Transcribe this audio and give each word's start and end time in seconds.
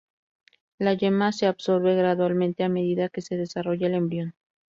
La 0.79 0.95
yema 0.95 1.31
se 1.31 1.45
absorbe 1.45 1.93
gradualmente 1.95 2.63
a 2.63 2.69
medida 2.69 3.09
que 3.09 3.21
se 3.21 3.37
desarrolla 3.37 3.85
el 3.85 3.93
embrión. 3.93 4.33